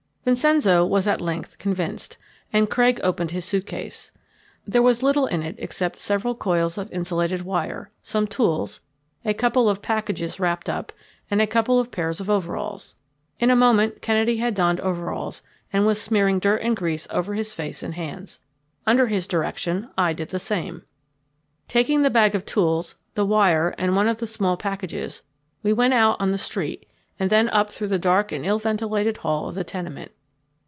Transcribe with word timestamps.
Vincenzo 0.23 0.85
was 0.85 1.07
at 1.07 1.19
length 1.19 1.57
convinced, 1.57 2.15
and 2.53 2.69
Craig 2.69 2.99
opened 3.03 3.31
his 3.31 3.43
suit 3.43 3.65
case. 3.65 4.11
There 4.67 4.83
was 4.83 5.01
little 5.01 5.25
in 5.25 5.41
it 5.41 5.55
except 5.57 5.97
several 5.97 6.35
coils 6.35 6.77
of 6.77 6.91
insulated 6.91 7.41
wire, 7.41 7.89
some 8.03 8.27
tools, 8.27 8.81
a 9.25 9.33
couple 9.33 9.67
of 9.67 9.81
packages 9.81 10.39
wrapped 10.39 10.69
up, 10.69 10.93
and 11.31 11.41
a 11.41 11.47
couple 11.47 11.79
of 11.79 11.89
pairs 11.89 12.19
of 12.19 12.29
overalls. 12.29 12.93
In 13.39 13.49
a 13.49 13.55
moment 13.55 14.03
Kennedy 14.03 14.37
had 14.37 14.53
donned 14.53 14.79
overalls 14.81 15.41
and 15.73 15.87
was 15.87 15.99
smearing 15.99 16.37
dirt 16.37 16.61
and 16.61 16.77
grease 16.77 17.07
over 17.09 17.33
his 17.33 17.55
face 17.55 17.81
and 17.81 17.95
hands. 17.95 18.39
Under 18.85 19.07
his 19.07 19.25
direction 19.25 19.89
I 19.97 20.13
did 20.13 20.29
the 20.29 20.37
same. 20.39 20.83
Taking 21.67 22.03
the 22.03 22.11
bag 22.11 22.35
of 22.35 22.45
tools, 22.45 22.93
the 23.15 23.25
wire, 23.25 23.73
and 23.79 23.95
one 23.95 24.07
of 24.07 24.17
the 24.19 24.27
small 24.27 24.55
packages, 24.55 25.23
we 25.63 25.73
went 25.73 25.95
out 25.95 26.21
on 26.21 26.29
the 26.29 26.37
street 26.37 26.85
and 27.19 27.29
then 27.29 27.47
up 27.49 27.69
through 27.69 27.85
the 27.87 27.99
dark 27.99 28.31
and 28.31 28.43
ill 28.43 28.57
ventilated 28.57 29.17
hall 29.17 29.47
of 29.47 29.53
the 29.53 29.63
tenement. 29.63 30.11